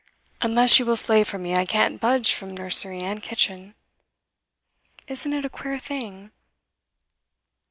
Unless 0.41 0.79
you 0.79 0.85
will 0.87 0.95
slave 0.95 1.27
for 1.27 1.37
me, 1.37 1.53
I 1.53 1.63
can't 1.63 2.01
budge 2.01 2.33
from 2.33 2.55
nursery 2.55 3.01
and 3.01 3.21
kitchen. 3.21 3.75
Isn't 5.07 5.31
it 5.33 5.45
a 5.45 5.47
queer 5.49 5.77
thing? 5.77 6.31